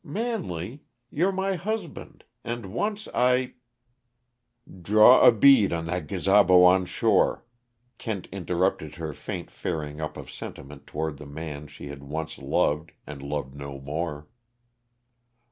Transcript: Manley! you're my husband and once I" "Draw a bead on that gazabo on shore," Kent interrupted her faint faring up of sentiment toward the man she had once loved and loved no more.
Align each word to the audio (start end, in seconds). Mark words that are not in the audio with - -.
Manley! 0.03 0.81
you're 1.11 1.31
my 1.31 1.53
husband 1.53 2.23
and 2.43 2.73
once 2.73 3.07
I" 3.13 3.53
"Draw 4.81 5.21
a 5.27 5.31
bead 5.31 5.71
on 5.71 5.85
that 5.85 6.07
gazabo 6.07 6.63
on 6.63 6.87
shore," 6.87 7.45
Kent 7.99 8.27
interrupted 8.31 8.95
her 8.95 9.13
faint 9.13 9.51
faring 9.51 10.01
up 10.01 10.17
of 10.17 10.31
sentiment 10.31 10.87
toward 10.87 11.19
the 11.19 11.27
man 11.27 11.67
she 11.67 11.89
had 11.89 12.01
once 12.01 12.39
loved 12.39 12.93
and 13.05 13.21
loved 13.21 13.53
no 13.53 13.77
more. 13.79 14.25